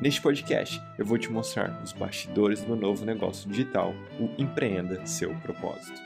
[0.00, 5.34] Neste podcast, eu vou te mostrar os bastidores do novo negócio digital, o Empreenda Seu
[5.42, 6.00] Propósito.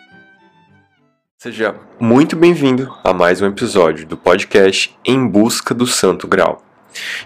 [1.39, 6.63] Seja muito bem-vindo a mais um episódio do podcast Em Busca do Santo Grau.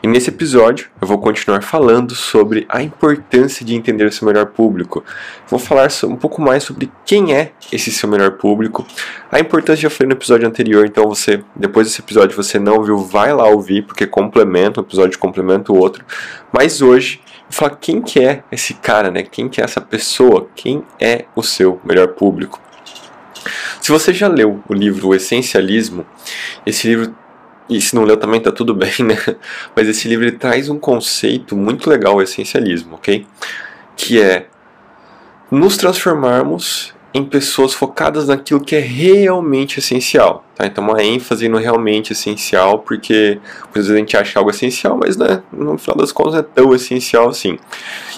[0.02, 4.46] E nesse episódio eu vou continuar falando sobre a importância de entender o seu melhor
[4.46, 5.04] público.
[5.48, 8.86] Vou falar um pouco mais sobre quem é esse seu melhor público.
[9.30, 12.98] A importância já falei no episódio anterior, então você, depois desse episódio você não ouviu,
[12.98, 16.04] vai lá ouvir, porque complementa, um episódio complementa o outro.
[16.52, 19.22] Mas hoje vou falar quem que é esse cara, né?
[19.22, 20.48] Quem que é essa pessoa?
[20.54, 22.60] Quem é o seu melhor público?
[23.80, 26.04] Se você já leu o livro O Essencialismo,
[26.64, 27.14] esse livro
[27.68, 29.16] e se não leu também tá tudo bem, né?
[29.74, 33.26] Mas esse livro traz um conceito muito legal, o essencialismo, ok?
[33.96, 34.46] Que é
[35.50, 40.66] nos transformarmos em pessoas focadas naquilo que é realmente essencial, tá?
[40.66, 45.16] Então uma ênfase no realmente essencial, porque às vezes a gente acha algo essencial, mas
[45.16, 47.58] né, no final das contas é tão essencial assim.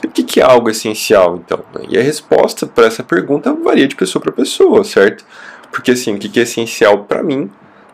[0.03, 1.63] E o que é algo essencial, então?
[1.89, 5.25] E a resposta para essa pergunta varia de pessoa para pessoa, certo?
[5.71, 7.49] Porque assim, o que é essencial para mim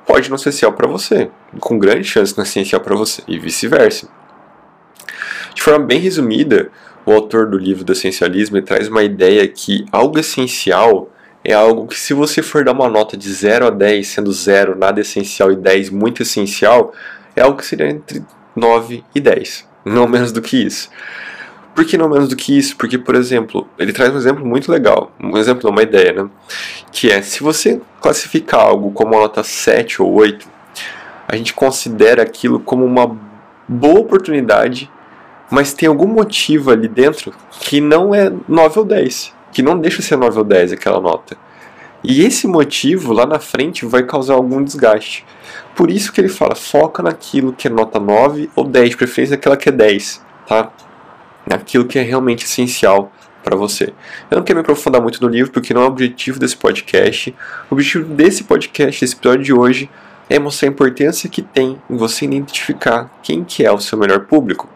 [0.06, 3.38] pode não ser essencial para você, com grande chance não ser essencial para você, e
[3.38, 4.08] vice-versa.
[5.54, 6.70] De forma bem resumida,
[7.06, 11.10] o autor do livro do Essencialismo traz uma ideia que algo essencial
[11.44, 14.76] é algo que, se você for dar uma nota de 0 a 10, sendo 0
[14.76, 16.94] nada essencial e 10 muito essencial,
[17.36, 18.24] é algo que seria entre
[18.56, 20.88] 9 e 10, não menos do que isso.
[21.74, 22.76] Por que não menos do que isso?
[22.76, 26.30] Porque, por exemplo, ele traz um exemplo muito legal, um exemplo, uma ideia, né?
[26.92, 30.46] Que é, se você classificar algo como uma nota 7 ou 8,
[31.26, 33.18] a gente considera aquilo como uma
[33.66, 34.90] boa oportunidade,
[35.50, 40.00] mas tem algum motivo ali dentro que não é 9 ou 10, que não deixa
[40.00, 41.36] ser 9 ou 10 aquela nota.
[42.04, 45.24] E esse motivo lá na frente vai causar algum desgaste.
[45.74, 49.34] Por isso que ele fala, foca naquilo que é nota 9 ou 10, de preferência
[49.34, 50.70] aquela que é 10, tá?
[51.46, 53.12] Naquilo que é realmente essencial
[53.42, 53.92] para você.
[54.30, 57.34] Eu não quero me aprofundar muito no livro porque não é o objetivo desse podcast.
[57.70, 59.90] O objetivo desse podcast, desse episódio de hoje,
[60.28, 64.20] é mostrar a importância que tem em você identificar quem que é o seu melhor
[64.20, 64.68] público.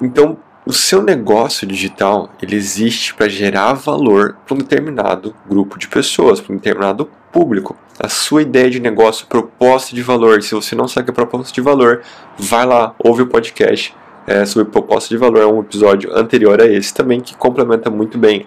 [0.00, 5.88] Então, o seu negócio digital ele existe para gerar valor para um determinado grupo de
[5.88, 7.76] pessoas, para um determinado público.
[7.98, 10.42] A sua ideia de negócio, proposta de valor.
[10.42, 12.02] Se você não sabe a proposta de valor,
[12.38, 13.94] vai lá, ouve o podcast
[14.26, 18.18] é, sobre proposta de valor, é um episódio anterior a esse também que complementa muito
[18.18, 18.46] bem.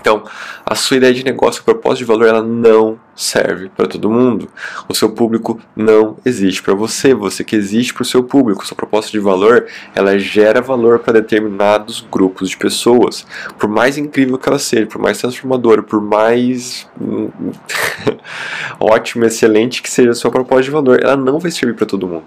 [0.00, 0.24] Então,
[0.64, 4.48] a sua ideia de negócio, proposta de valor, ela não serve para todo mundo.
[4.88, 8.66] O seu público não existe para você, você que existe para o seu público.
[8.66, 13.26] Sua proposta de valor, ela gera valor para determinados grupos de pessoas.
[13.58, 16.88] Por mais incrível que ela seja, por mais transformadora, por mais
[18.80, 22.08] ótimo, excelente que seja a sua proposta de valor, ela não vai servir para todo
[22.08, 22.24] mundo.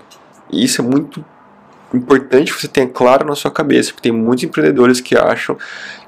[0.52, 1.26] E isso é muito
[1.94, 5.58] importante que você tenha claro na sua cabeça, porque tem muitos empreendedores que acham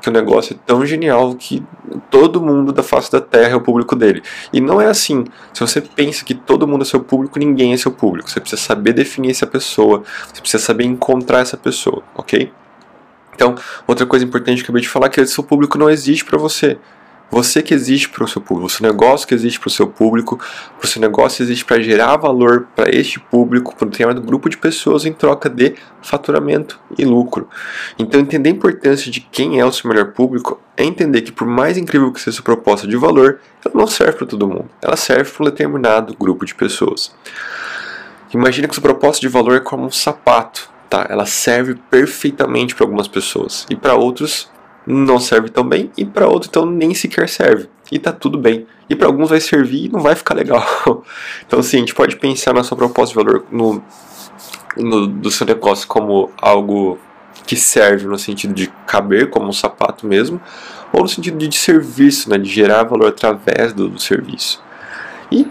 [0.01, 1.63] que o negócio é tão genial que
[2.09, 4.23] todo mundo da face da terra é o público dele.
[4.51, 5.25] E não é assim.
[5.53, 8.29] Se você pensa que todo mundo é seu público, ninguém é seu público.
[8.29, 10.03] Você precisa saber definir essa pessoa,
[10.33, 12.51] você precisa saber encontrar essa pessoa, ok?
[13.33, 15.89] Então, outra coisa importante que eu acabei de falar é que o seu público não
[15.89, 16.77] existe para você.
[17.31, 19.87] Você que existe para o seu público, o seu negócio que existe para o seu
[19.87, 20.39] público,
[20.81, 24.57] o seu negócio existe para gerar valor para este público, para um determinado grupo de
[24.57, 27.49] pessoas em troca de faturamento e lucro.
[27.97, 31.47] Então, entender a importância de quem é o seu melhor público é entender que, por
[31.47, 34.69] mais incrível que seja a sua proposta de valor, ela não serve para todo mundo,
[34.81, 37.13] ela serve para um determinado grupo de pessoas.
[38.33, 41.07] Imagina que sua proposta de valor é como um sapato, tá?
[41.09, 44.49] Ela serve perfeitamente para algumas pessoas e para outros
[44.85, 47.67] não serve tão bem e para outro então nem sequer serve.
[47.91, 48.65] E tá tudo bem.
[48.89, 50.63] E para alguns vai servir e não vai ficar legal.
[51.45, 53.83] Então assim, a gente pode pensar na sua proposta de valor no,
[54.77, 56.99] no do seu negócio como algo
[57.45, 60.41] que serve no sentido de caber como um sapato mesmo,
[60.91, 64.63] ou no sentido de, de serviço, né, de gerar valor através do, do serviço.
[65.31, 65.47] E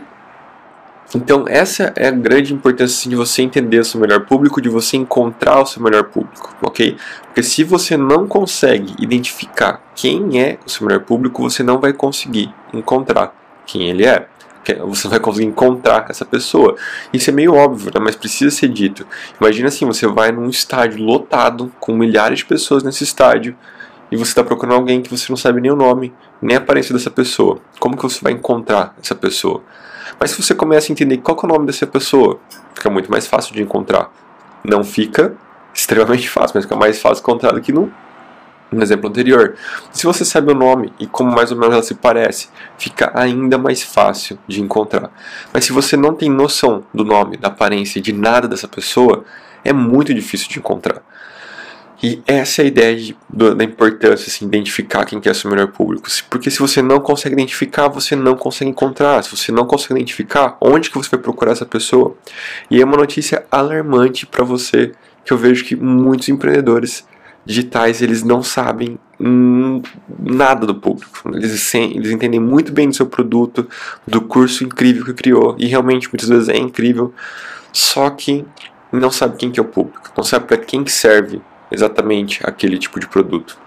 [1.14, 4.68] então, essa é a grande importância assim, de você entender o seu melhor público, de
[4.68, 6.96] você encontrar o seu melhor público, ok?
[7.26, 11.92] Porque se você não consegue identificar quem é o seu melhor público, você não vai
[11.92, 13.32] conseguir encontrar
[13.64, 14.26] quem ele é.
[14.86, 16.74] Você não vai conseguir encontrar essa pessoa.
[17.12, 18.00] Isso é meio óbvio, né?
[18.02, 19.06] mas precisa ser dito.
[19.38, 23.54] Imagina assim: você vai num estádio lotado, com milhares de pessoas nesse estádio,
[24.10, 26.94] e você está procurando alguém que você não sabe nem o nome, nem a aparência
[26.94, 27.58] dessa pessoa.
[27.78, 29.62] Como que você vai encontrar essa pessoa?
[30.18, 32.38] Mas se você começa a entender qual é o nome dessa pessoa,
[32.74, 34.10] fica muito mais fácil de encontrar.
[34.64, 35.34] Não fica
[35.74, 37.92] extremamente fácil, mas fica mais fácil encontrar do que no,
[38.70, 39.54] no exemplo anterior.
[39.92, 43.58] Se você sabe o nome e como mais ou menos ela se parece, fica ainda
[43.58, 45.10] mais fácil de encontrar.
[45.52, 49.24] Mas se você não tem noção do nome, da aparência, de nada dessa pessoa,
[49.64, 51.02] é muito difícil de encontrar.
[52.04, 55.68] E essa é a ideia de, da importância, assim, identificar quem quer ser o melhor
[55.68, 56.06] público.
[56.28, 59.24] Porque se você não consegue identificar, você não consegue encontrar.
[59.24, 62.14] Se você não consegue identificar, onde que você vai procurar essa pessoa?
[62.70, 64.92] E é uma notícia alarmante para você,
[65.24, 67.06] que eu vejo que muitos empreendedores
[67.42, 71.30] digitais, eles não sabem nada do público.
[71.34, 73.66] Eles, eles entendem muito bem do seu produto,
[74.06, 77.14] do curso incrível que criou, e realmente muitas vezes é incrível,
[77.72, 78.44] só que
[78.92, 81.40] não sabe quem que é o público, não sabe para quem que serve
[81.74, 83.58] exatamente aquele tipo de produto.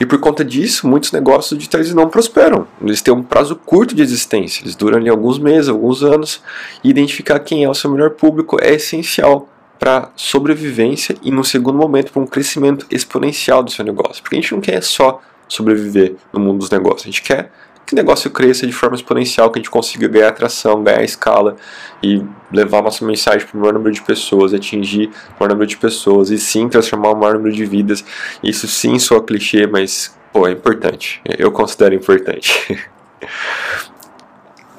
[0.00, 2.66] E por conta disso, muitos negócios digitais não prosperam.
[2.80, 6.42] Eles têm um prazo curto de existência, eles duram ali alguns meses, alguns anos,
[6.82, 9.46] e identificar quem é o seu melhor público é essencial
[9.78, 14.22] para sobrevivência e, no segundo momento, para um crescimento exponencial do seu negócio.
[14.22, 17.52] Porque a gente não quer só sobreviver no mundo dos negócios, a gente quer
[17.86, 21.56] que o negócio cresça de forma exponencial, que a gente consiga ganhar atração, ganhar escala
[22.02, 22.22] e
[22.52, 26.30] levar nossa mensagem para o maior número de pessoas, atingir o maior número de pessoas
[26.30, 28.04] e sim transformar o maior número de vidas.
[28.42, 31.20] Isso sim soa clichê, mas pô, é importante.
[31.38, 32.78] Eu considero importante.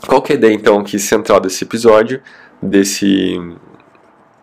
[0.07, 2.21] Qual que é a ideia então aqui central desse episódio,
[2.62, 3.38] desse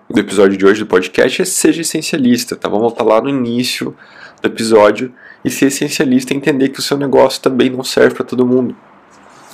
[0.09, 2.69] do episódio de hoje do podcast é seja essencialista, tá?
[2.69, 3.95] Vamos voltar lá no início
[4.41, 5.13] do episódio
[5.45, 8.75] e ser essencialista é entender que o seu negócio também não serve para todo mundo.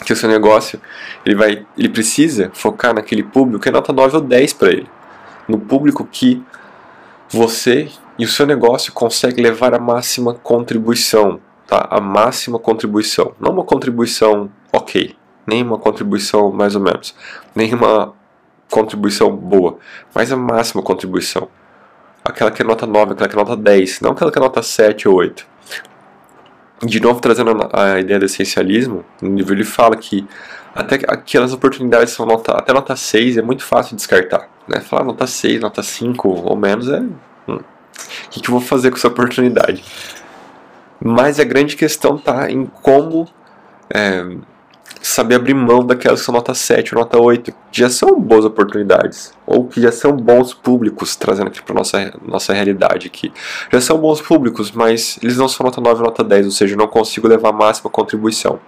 [0.04, 0.80] Que o seu negócio
[1.24, 4.88] ele vai, ele precisa focar naquele público que é nota 9 ou 10 para ele.
[5.46, 6.42] No público que
[7.28, 7.88] você
[8.18, 11.86] e o seu negócio consegue levar a máxima contribuição, tá?
[11.90, 15.14] A máxima contribuição, não uma contribuição ok,
[15.46, 17.14] nem uma contribuição mais ou menos,
[17.54, 18.14] nem uma
[18.70, 19.78] contribuição boa,
[20.14, 21.48] mas a máxima contribuição.
[22.24, 24.62] Aquela que é nota 9, aquela que é nota 10, não aquela que é nota
[24.62, 25.53] 7 ou 8
[26.82, 30.26] de novo trazendo a, ideia do essencialismo, no livro ele fala que
[30.74, 34.48] até aquelas oportunidades são nota, até nota 6 é muito fácil de descartar.
[34.66, 34.80] Né?
[34.80, 37.00] Falar nota 6, nota 5 ou menos é.
[37.00, 37.60] Hum, o
[38.30, 39.84] que, que eu vou fazer com essa oportunidade?
[41.00, 43.28] Mas a grande questão está em como
[43.90, 44.24] é,
[45.14, 48.44] saber abrir mão daquelas que são nota 7 ou nota 8, que já são boas
[48.44, 53.32] oportunidades, ou que já são bons públicos, trazendo aqui para nossa nossa realidade aqui.
[53.72, 56.74] Já são bons públicos, mas eles não são nota 9 ou nota 10, ou seja,
[56.74, 58.58] eu não consigo levar a máxima contribuição.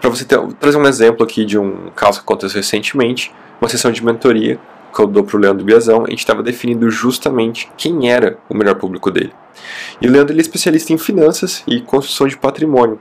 [0.00, 3.92] Para você ter, trazer um exemplo aqui de um caso que aconteceu recentemente, uma sessão
[3.92, 4.58] de mentoria
[4.92, 8.54] que eu dou para o Leandro Biazão, a gente estava definindo justamente quem era o
[8.54, 9.32] melhor público dele.
[10.00, 12.98] E o Leandro ele é especialista em finanças e construção de patrimônio.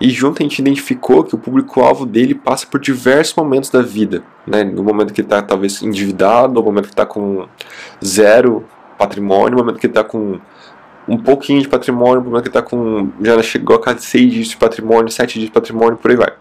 [0.00, 4.22] E junto a gente identificou que o público-alvo dele passa por diversos momentos da vida.
[4.46, 4.64] Né?
[4.64, 7.46] No momento que ele está talvez endividado, no momento que está com
[8.04, 8.64] zero
[8.98, 10.38] patrimônio, no momento que ele está com
[11.08, 13.10] um pouquinho de patrimônio, no momento que está com.
[13.20, 16.32] já chegou a cada seis dígitos de patrimônio, sete dígitos de patrimônio, por aí vai.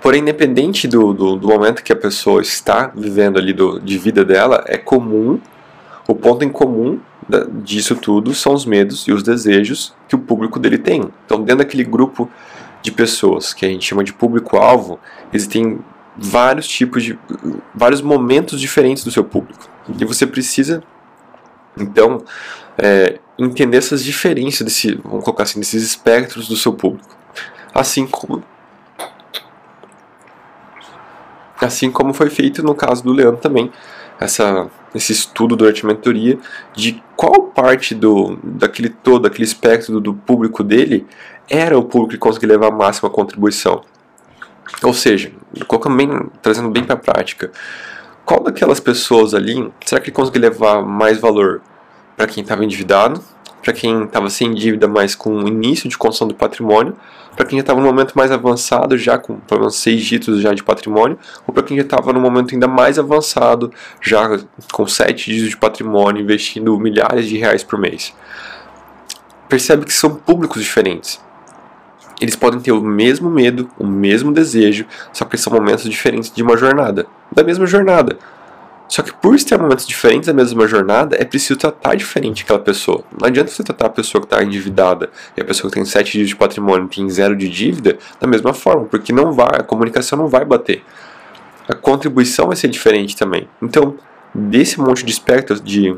[0.00, 4.24] Porém, independente do, do, do, momento que a pessoa está vivendo ali do, de vida
[4.24, 5.40] dela, é comum,
[6.06, 7.00] o ponto em comum
[7.62, 11.10] disso tudo são os medos e os desejos que o público dele tem.
[11.24, 12.30] Então, dentro daquele grupo
[12.82, 15.00] de pessoas que a gente chama de público-alvo,
[15.32, 15.80] existem
[16.16, 17.18] vários tipos de.
[17.74, 19.68] vários momentos diferentes do seu público.
[19.98, 20.82] E você precisa,
[21.76, 22.22] então,
[22.78, 27.16] é, entender essas diferenças, desse, vamos colocar assim, desses espectros do seu público.
[27.74, 28.42] Assim como.
[31.60, 33.72] Assim como foi feito no caso do Leandro também,
[34.20, 36.38] essa esse estudo durante a mentoria
[36.74, 41.06] de qual parte do daquele todo, daquele espectro do, do público dele
[41.48, 43.82] era o público que conseguia levar a máxima contribuição.
[44.82, 45.30] Ou seja,
[45.96, 47.52] bem, trazendo bem para a prática,
[48.24, 51.62] qual daquelas pessoas ali será que ele levar mais valor
[52.16, 53.22] para quem estava endividado,
[53.66, 56.94] para quem estava sem dívida, mas com o início de construção do patrimônio,
[57.34, 60.54] para quem já estava no momento mais avançado, já com pelo menos seis dígitos já
[60.54, 64.38] de patrimônio, ou para quem já estava no momento ainda mais avançado, já
[64.72, 68.14] com sete dígitos de patrimônio, investindo milhares de reais por mês.
[69.48, 71.20] Percebe que são públicos diferentes.
[72.20, 76.40] Eles podem ter o mesmo medo, o mesmo desejo, só que são momentos diferentes de
[76.40, 78.16] uma jornada, da mesma jornada.
[78.88, 83.02] Só que por ter momentos diferentes da mesma jornada, é preciso tratar diferente aquela pessoa.
[83.20, 86.04] Não adianta você tratar a pessoa que está endividada e a pessoa que tem 7
[86.04, 90.18] dígitos de patrimônio tem zero de dívida da mesma forma, porque não vai, a comunicação
[90.18, 90.84] não vai bater.
[91.68, 93.48] A contribuição vai ser diferente também.
[93.60, 93.96] Então,
[94.32, 95.96] desse monte de espectros de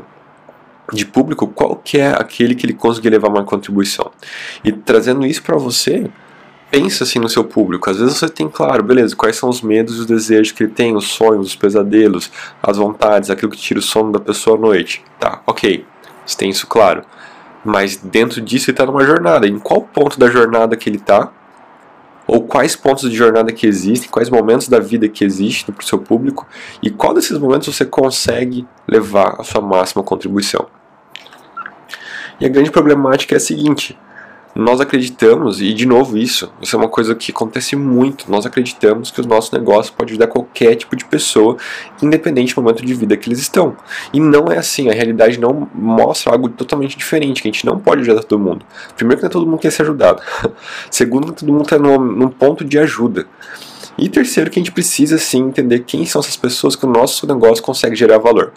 [0.91, 4.11] de público, qual que é aquele que ele conseguir levar uma contribuição.
[4.63, 6.09] E trazendo isso para você,
[6.71, 7.89] pensa assim no seu público.
[7.89, 10.71] Às vezes você tem claro, beleza, quais são os medos e os desejos que ele
[10.71, 14.59] tem, os sonhos, os pesadelos, as vontades, aquilo que tira o sono da pessoa à
[14.59, 15.03] noite.
[15.19, 15.85] Tá, ok,
[16.25, 17.03] você tem isso claro.
[17.63, 19.47] Mas dentro disso ele está numa jornada.
[19.47, 21.31] Em qual ponto da jornada que ele está?
[22.25, 25.87] Ou quais pontos de jornada que existem, quais momentos da vida que existem para o
[25.87, 26.47] seu público
[26.81, 30.67] e qual desses momentos você consegue levar a sua máxima contribuição.
[32.39, 33.97] E a grande problemática é a seguinte:
[34.59, 39.09] nós acreditamos, e de novo isso, isso é uma coisa que acontece muito, nós acreditamos
[39.09, 41.57] que o nosso negócio pode ajudar qualquer tipo de pessoa,
[42.01, 43.75] independente do momento de vida que eles estão.
[44.13, 47.79] E não é assim, a realidade não mostra algo totalmente diferente, que a gente não
[47.79, 48.65] pode ajudar todo mundo.
[48.95, 50.21] Primeiro que não é todo mundo quer ser ajudado.
[50.91, 53.25] Segundo que todo mundo está num, num ponto de ajuda.
[53.97, 57.27] E terceiro que a gente precisa sim entender quem são essas pessoas que o nosso
[57.27, 58.53] negócio consegue gerar valor.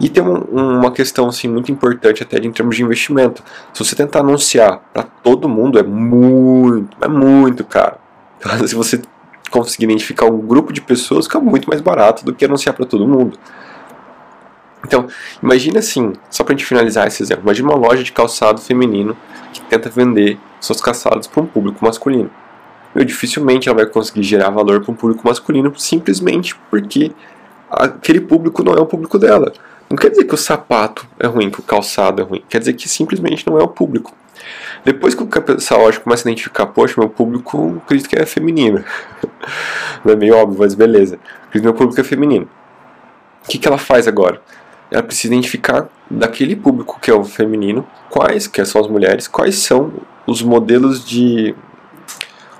[0.00, 3.42] E tem um, uma questão assim, muito importante até em termos de investimento.
[3.72, 7.96] Se você tentar anunciar para todo mundo, é muito, é muito caro.
[8.38, 9.00] Então, se você
[9.50, 13.06] conseguir identificar um grupo de pessoas, fica muito mais barato do que anunciar para todo
[13.06, 13.38] mundo.
[14.86, 15.06] Então,
[15.42, 19.16] imagine assim, só para a gente finalizar esse exemplo, imagine uma loja de calçado feminino
[19.52, 22.30] que tenta vender seus calçados para um público masculino.
[22.94, 27.12] Eu dificilmente ela vai conseguir gerar valor para um público masculino simplesmente porque
[27.70, 29.52] aquele público não é o público dela.
[29.94, 32.42] Não quer dizer que o sapato é ruim, que o calçado é ruim.
[32.48, 34.12] Quer dizer que simplesmente não é o público.
[34.84, 38.84] Depois que o essa loja começa a identificar, poxa, meu público acredito que é feminino.
[40.04, 41.20] não é meio óbvio, mas beleza.
[41.46, 42.48] Acredito que meu público é feminino.
[43.44, 44.42] O que, que ela faz agora?
[44.90, 49.58] Ela precisa identificar daquele público que é o feminino, quais, que são as mulheres, quais
[49.58, 49.92] são
[50.26, 51.54] os modelos de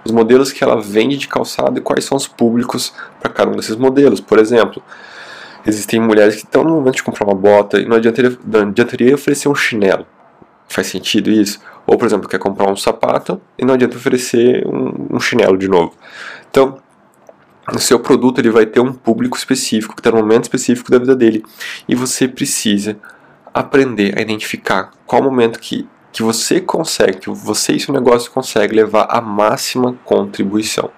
[0.05, 3.57] os modelos que ela vende de calçado e quais são os públicos para cada um
[3.57, 4.21] desses modelos.
[4.21, 4.81] Por exemplo,
[5.67, 9.15] Existem mulheres que estão no momento de comprar uma bota e não adiantaria, não adiantaria
[9.15, 10.07] oferecer um chinelo.
[10.69, 11.61] Faz sentido isso?
[11.87, 15.69] Ou, por exemplo, quer comprar um sapato e não adianta oferecer um, um chinelo de
[15.69, 15.95] novo.
[16.51, 16.79] Então,
[17.73, 20.99] o seu produto ele vai ter um público específico, que está no momento específico da
[20.99, 21.45] vida dele.
[21.89, 22.97] E você precisa
[23.53, 28.75] aprender a identificar qual momento que, que você consegue, que você e seu negócio consegue
[28.75, 30.91] levar a máxima contribuição.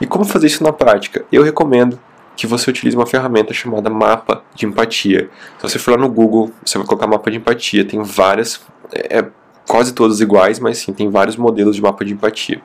[0.00, 1.24] E como fazer isso na prática?
[1.30, 1.98] Eu recomendo
[2.36, 5.30] que você utilize uma ferramenta chamada mapa de empatia.
[5.58, 8.60] Se você for lá no Google, você vai colocar mapa de empatia, tem várias,
[8.92, 9.24] é,
[9.66, 12.60] quase todas iguais, mas sim, tem vários modelos de mapa de empatia.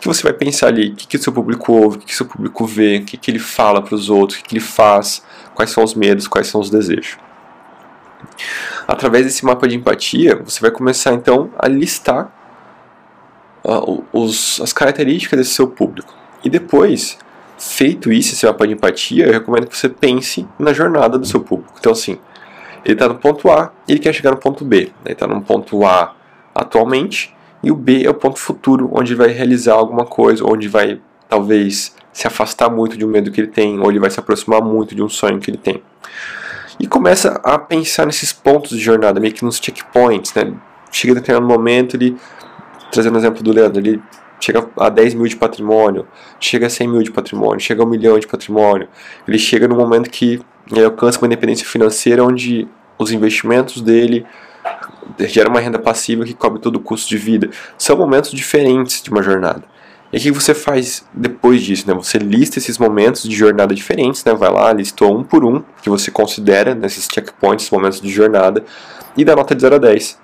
[0.00, 2.26] Que você vai pensar ali, o que, que seu público ouve, o que, que seu
[2.26, 5.24] público vê, o que, que ele fala para os outros, o que, que ele faz,
[5.54, 7.16] quais são os medos, quais são os desejos.
[8.86, 12.32] Através desse mapa de empatia, você vai começar então a listar
[13.64, 16.14] uh, os, as características desse seu público.
[16.44, 17.16] E depois,
[17.64, 21.40] Feito isso, esse mapa de empatia, eu recomendo que você pense na jornada do seu
[21.40, 21.74] público.
[21.78, 22.18] Então, assim,
[22.84, 24.90] ele está no ponto A e ele quer chegar no ponto B.
[25.04, 26.12] Ele está no ponto A
[26.52, 30.66] atualmente e o B é o ponto futuro, onde ele vai realizar alguma coisa, onde
[30.66, 34.18] vai talvez se afastar muito de um medo que ele tem, ou ele vai se
[34.18, 35.80] aproximar muito de um sonho que ele tem.
[36.80, 40.52] E começa a pensar nesses pontos de jornada, meio que nos checkpoints, né?
[40.90, 42.16] Chega a determinado momento, ele,
[42.90, 44.02] trazendo o exemplo do Leandro, ele
[44.42, 46.06] chega a 10 mil de patrimônio,
[46.40, 48.88] chega a 100 mil de patrimônio, chega a um milhão de patrimônio.
[49.26, 52.66] Ele chega no momento que ele alcança uma independência financeira onde
[52.98, 54.26] os investimentos dele
[55.20, 57.50] geram uma renda passiva que cobre todo o custo de vida.
[57.78, 59.62] São momentos diferentes de uma jornada.
[60.12, 61.88] E o que você faz depois disso?
[61.88, 61.94] Né?
[61.94, 64.34] Você lista esses momentos de jornada diferentes, né?
[64.34, 68.62] vai lá, listou um por um, que você considera nesses checkpoints, momentos de jornada,
[69.16, 70.20] e dá nota de 0 a 10.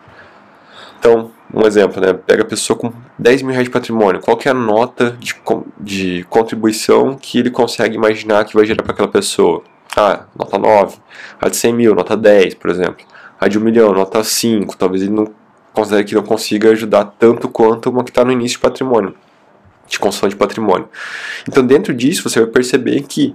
[0.99, 2.13] Então, um exemplo, né?
[2.13, 5.35] Pega a pessoa com 10 mil reais de patrimônio, qual é a nota de,
[5.81, 9.63] de contribuição que ele consegue imaginar que vai gerar para aquela pessoa?
[9.97, 10.99] Ah, nota 9.
[11.41, 13.05] A de 100 mil, nota 10, por exemplo.
[13.41, 14.77] A de 1 milhão, nota 5.
[14.77, 15.33] Talvez ele não
[15.73, 19.15] considere que não consiga ajudar tanto quanto uma que está no início de patrimônio,
[19.87, 20.89] de construção de patrimônio.
[21.49, 23.35] Então, dentro disso, você vai perceber que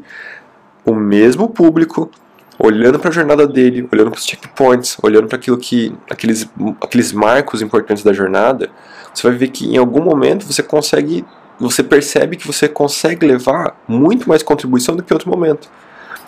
[0.86, 2.12] o mesmo público
[2.60, 6.48] olhando para a jornada dele, olhando para os checkpoints, olhando para aquilo que aqueles
[6.82, 8.70] aqueles marcos importantes da jornada,
[9.14, 11.26] você vai ver que em algum momento você consegue,
[11.60, 15.70] você percebe que você consegue levar muito mais contribuição do que em outro momento.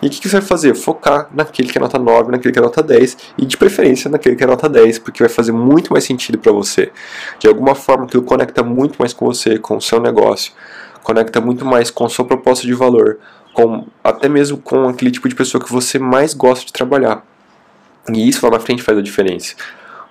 [0.01, 0.75] E o que, que, você vai fazer?
[0.75, 4.35] Focar naquele que é nota 9, naquele que é nota 10 e de preferência naquele
[4.35, 6.91] que é nota 10, porque vai fazer muito mais sentido para você.
[7.39, 10.51] De alguma forma aquilo conecta muito mais com você, com o seu negócio,
[11.05, 13.19] conecta muito mais com sua proposta de valor,
[13.53, 17.23] com, até mesmo com aquele tipo de pessoa que você mais gosta de trabalhar.
[18.11, 19.55] E isso lá na frente faz a diferença.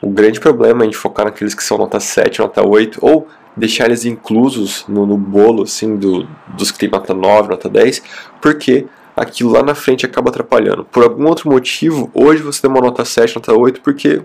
[0.00, 3.26] O grande problema é a gente focar naqueles que são nota 7, nota 8, ou
[3.56, 8.00] deixar eles inclusos no, no bolo assim, do, dos que tem nota 9, nota 10,
[8.40, 8.86] porque
[9.16, 10.84] aquilo lá na frente acaba atrapalhando.
[10.84, 14.22] Por algum outro motivo, hoje você tem uma nota 7, nota 8, porque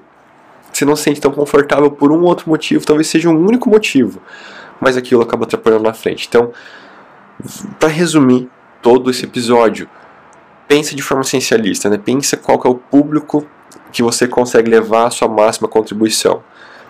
[0.72, 4.22] você não se sente tão confortável por um outro motivo, talvez seja um único motivo,
[4.80, 6.28] mas aquilo acaba atrapalhando na frente.
[6.28, 6.52] Então,
[7.80, 8.50] para resumir
[8.82, 9.90] todo esse episódio,
[10.68, 11.98] pensa de forma essencialista, né?
[11.98, 13.46] Pensa qual é o público
[13.92, 16.44] que você consegue levar a sua máxima contribuição.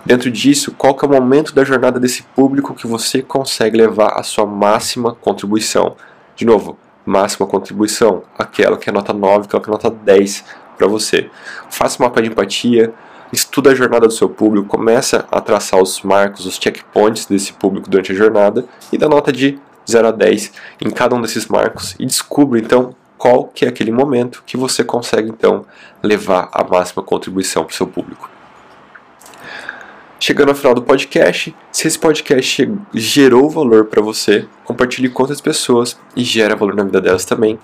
[0.05, 4.23] Dentro disso, qual é o momento da jornada desse público que você consegue levar a
[4.23, 5.95] sua máxima contribuição.
[6.35, 10.45] De novo, máxima contribuição, aquela que é nota 9, aquela que é nota 10
[10.77, 11.29] para você.
[11.69, 12.93] Faça um mapa de empatia,
[13.31, 17.89] estuda a jornada do seu público, começa a traçar os marcos, os checkpoints desse público
[17.89, 19.59] durante a jornada e dá nota de
[19.89, 23.91] 0 a 10 em cada um desses marcos e descubra então qual que é aquele
[23.91, 25.65] momento que você consegue então
[26.01, 28.29] levar a máxima contribuição para o seu público.
[30.21, 35.39] Chegando ao final do podcast, se esse podcast gerou valor para você, compartilhe com outras
[35.39, 37.57] pessoas e gera valor na vida delas também.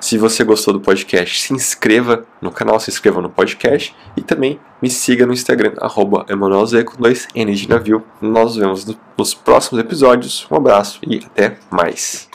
[0.00, 4.60] Se você gostou do podcast, se inscreva no canal, se inscreva no podcast e também
[4.80, 6.24] me siga no Instagram, arroba
[6.84, 8.04] com dois N de navio.
[8.20, 10.46] Nós nos vemos nos próximos episódios.
[10.48, 12.28] Um abraço e até mais.